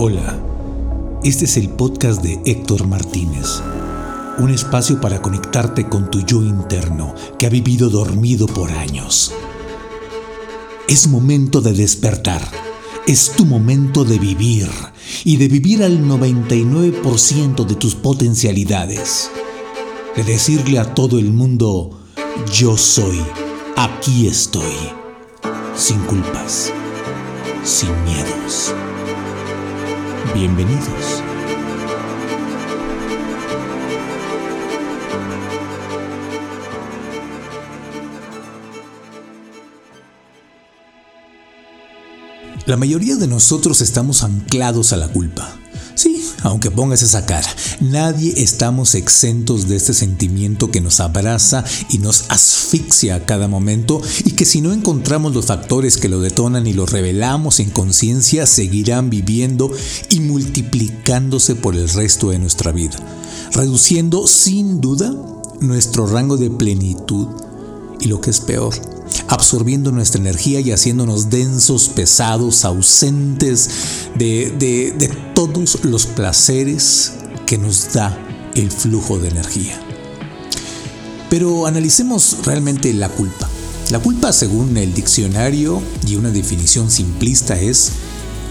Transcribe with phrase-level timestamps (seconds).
[0.00, 0.40] Hola,
[1.24, 3.60] este es el podcast de Héctor Martínez,
[4.38, 9.32] un espacio para conectarte con tu yo interno que ha vivido dormido por años.
[10.86, 12.48] Es momento de despertar,
[13.08, 14.70] es tu momento de vivir
[15.24, 19.32] y de vivir al 99% de tus potencialidades,
[20.14, 21.98] de decirle a todo el mundo,
[22.52, 23.18] yo soy,
[23.74, 24.76] aquí estoy,
[25.74, 26.72] sin culpas,
[27.64, 28.72] sin miedos.
[30.34, 31.22] Bienvenidos.
[42.66, 45.56] La mayoría de nosotros estamos anclados a la culpa.
[45.98, 47.48] Sí, aunque pongas esa cara,
[47.80, 54.00] nadie estamos exentos de este sentimiento que nos abraza y nos asfixia a cada momento
[54.24, 58.46] y que si no encontramos los factores que lo detonan y los revelamos en conciencia,
[58.46, 59.72] seguirán viviendo
[60.08, 62.96] y multiplicándose por el resto de nuestra vida,
[63.50, 65.12] reduciendo sin duda
[65.58, 67.26] nuestro rango de plenitud
[67.98, 68.72] y lo que es peor,
[69.28, 73.70] absorbiendo nuestra energía y haciéndonos densos, pesados, ausentes
[74.16, 77.12] de, todos los placeres
[77.46, 78.18] que nos da
[78.54, 79.78] el flujo de energía.
[81.30, 83.48] Pero analicemos realmente la culpa.
[83.90, 87.92] La culpa, según el diccionario y una definición simplista, es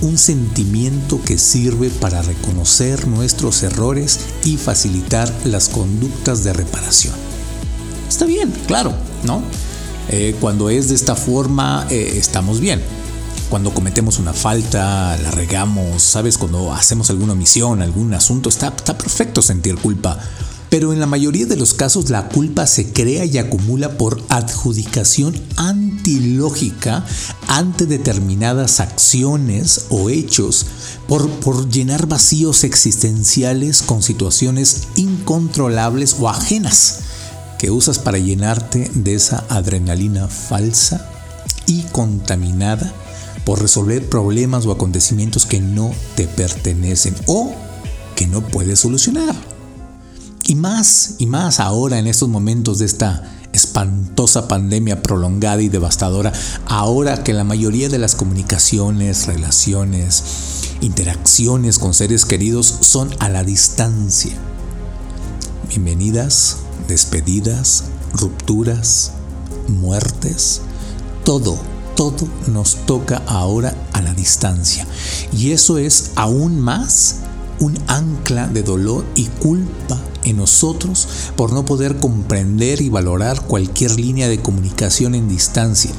[0.00, 7.14] un sentimiento que sirve para reconocer nuestros errores y facilitar las conductas de reparación.
[8.08, 8.94] Está bien, claro,
[9.24, 9.42] ¿no?
[10.08, 12.82] Eh, cuando es de esta forma, eh, estamos bien.
[13.48, 16.38] Cuando cometemos una falta, la regamos, ¿sabes?
[16.38, 20.18] Cuando hacemos alguna omisión, algún asunto, está, perfecto sentir culpa.
[20.70, 25.40] Pero en la mayoría de los casos la culpa se crea y acumula por adjudicación
[25.56, 27.04] antilógica
[27.46, 30.66] ante determinadas acciones o hechos,
[31.06, 37.03] por, por llenar vacíos existenciales con situaciones incontrolables o ajenas
[37.64, 41.08] que usas para llenarte de esa adrenalina falsa
[41.66, 42.92] y contaminada
[43.46, 47.54] por resolver problemas o acontecimientos que no te pertenecen o
[48.16, 49.34] que no puedes solucionar.
[50.42, 56.34] Y más, y más ahora en estos momentos de esta espantosa pandemia prolongada y devastadora,
[56.66, 60.22] ahora que la mayoría de las comunicaciones, relaciones,
[60.82, 64.34] interacciones con seres queridos son a la distancia.
[65.70, 66.58] Bienvenidas
[66.88, 69.12] despedidas, rupturas,
[69.68, 70.60] muertes,
[71.24, 71.58] todo,
[71.96, 74.86] todo nos toca ahora a la distancia.
[75.32, 77.16] Y eso es aún más
[77.60, 83.92] un ancla de dolor y culpa en nosotros por no poder comprender y valorar cualquier
[83.92, 85.92] línea de comunicación en distancia.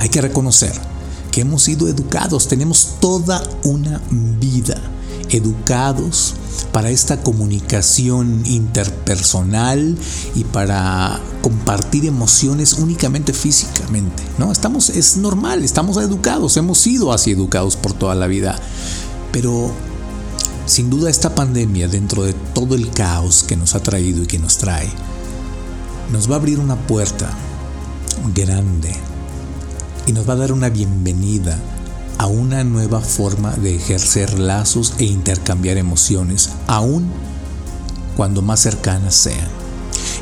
[0.00, 0.72] Hay que reconocer
[1.30, 4.80] que hemos sido educados, tenemos toda una vida
[5.30, 6.34] educados
[6.74, 9.96] para esta comunicación interpersonal
[10.34, 14.50] y para compartir emociones únicamente físicamente, ¿no?
[14.50, 18.58] Estamos es normal, estamos educados, hemos sido así educados por toda la vida.
[19.30, 19.70] Pero
[20.66, 24.40] sin duda esta pandemia dentro de todo el caos que nos ha traído y que
[24.40, 24.90] nos trae
[26.10, 27.30] nos va a abrir una puerta
[28.34, 28.92] grande
[30.06, 31.56] y nos va a dar una bienvenida
[32.18, 37.10] a una nueva forma de ejercer lazos e intercambiar emociones, aun
[38.16, 39.48] cuando más cercanas sean.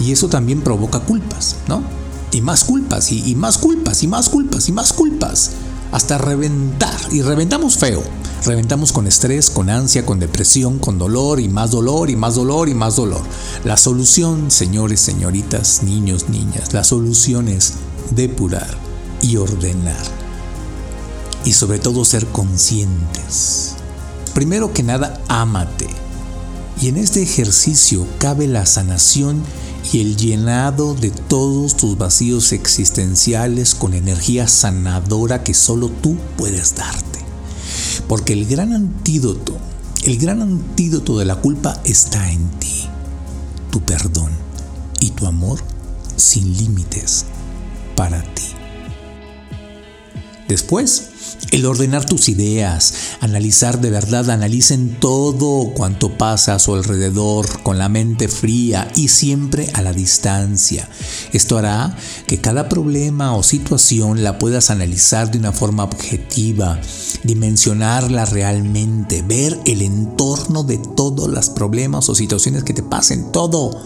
[0.00, 1.82] Y eso también provoca culpas, ¿no?
[2.30, 5.50] Y más culpas, y, más culpas, y más culpas, y más culpas,
[5.92, 6.96] hasta reventar.
[7.10, 8.02] Y reventamos feo.
[8.44, 12.68] Reventamos con estrés, con ansia, con depresión, con dolor, y más dolor, y más dolor,
[12.68, 13.22] y más dolor.
[13.64, 17.74] La solución, señores, señoritas, niños, niñas, la solución es
[18.10, 18.68] depurar
[19.22, 20.17] y ordenar
[21.44, 23.74] y sobre todo ser conscientes.
[24.34, 25.88] Primero que nada, ámate.
[26.80, 29.42] Y en este ejercicio cabe la sanación
[29.92, 36.74] y el llenado de todos tus vacíos existenciales con energía sanadora que solo tú puedes
[36.76, 37.20] darte.
[38.06, 39.56] Porque el gran antídoto,
[40.04, 42.86] el gran antídoto de la culpa está en ti.
[43.70, 44.30] Tu perdón
[45.00, 45.58] y tu amor
[46.16, 47.24] sin límites
[47.96, 48.57] para ti.
[50.48, 51.10] Después,
[51.50, 57.76] el ordenar tus ideas, analizar de verdad, analicen todo cuanto pasa a su alrededor con
[57.76, 60.88] la mente fría y siempre a la distancia.
[61.34, 61.94] Esto hará
[62.26, 66.80] que cada problema o situación la puedas analizar de una forma objetiva,
[67.24, 73.78] dimensionarla realmente, ver el entorno de todos los problemas o situaciones que te pasen, todo,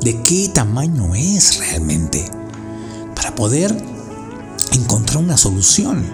[0.00, 2.24] de qué tamaño es realmente,
[3.14, 3.91] para poder
[4.72, 6.04] encontrar una solución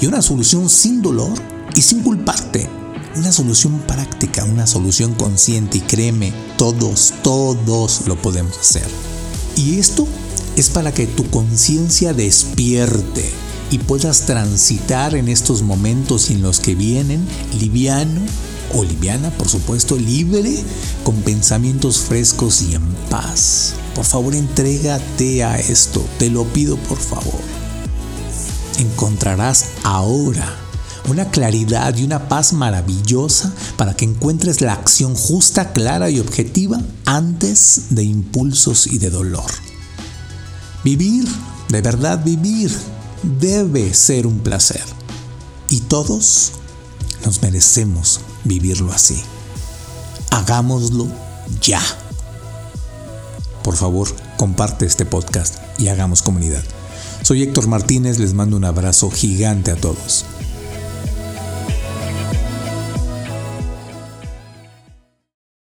[0.00, 1.32] y una solución sin dolor
[1.74, 2.68] y sin culparte.
[3.16, 8.86] una solución práctica, una solución consciente y créeme, todos, todos lo podemos hacer.
[9.56, 10.06] Y esto
[10.54, 13.24] es para que tu conciencia despierte
[13.70, 17.26] y puedas transitar en estos momentos en los que vienen
[17.58, 18.20] liviano
[18.74, 20.62] o liviana, por supuesto, libre,
[21.02, 23.74] con pensamientos frescos y en paz.
[23.94, 27.55] Por favor, entrégate a esto, te lo pido por favor.
[28.78, 30.66] Encontrarás ahora
[31.08, 36.80] una claridad y una paz maravillosa para que encuentres la acción justa, clara y objetiva
[37.04, 39.50] antes de impulsos y de dolor.
[40.84, 41.26] Vivir,
[41.68, 42.76] de verdad vivir,
[43.22, 44.84] debe ser un placer.
[45.68, 46.52] Y todos
[47.24, 49.20] nos merecemos vivirlo así.
[50.30, 51.08] Hagámoslo
[51.60, 51.82] ya.
[53.62, 56.62] Por favor, comparte este podcast y hagamos comunidad.
[57.22, 60.24] Soy Héctor Martínez, les mando un abrazo gigante a todos.